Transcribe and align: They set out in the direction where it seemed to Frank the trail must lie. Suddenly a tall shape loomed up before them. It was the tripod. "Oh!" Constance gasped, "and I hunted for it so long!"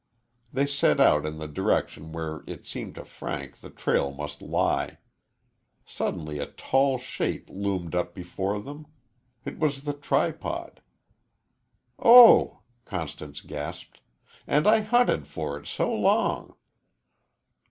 They 0.51 0.65
set 0.65 0.99
out 0.99 1.27
in 1.27 1.37
the 1.37 1.47
direction 1.47 2.11
where 2.11 2.43
it 2.47 2.65
seemed 2.65 2.95
to 2.95 3.05
Frank 3.05 3.59
the 3.61 3.69
trail 3.69 4.09
must 4.11 4.41
lie. 4.41 4.97
Suddenly 5.85 6.39
a 6.39 6.47
tall 6.47 6.97
shape 6.97 7.47
loomed 7.51 7.93
up 7.93 8.15
before 8.15 8.59
them. 8.59 8.87
It 9.45 9.59
was 9.59 9.83
the 9.83 9.93
tripod. 9.93 10.81
"Oh!" 11.99 12.61
Constance 12.83 13.41
gasped, 13.41 14.01
"and 14.47 14.65
I 14.65 14.79
hunted 14.81 15.27
for 15.27 15.55
it 15.59 15.67
so 15.67 15.93
long!" 15.93 16.55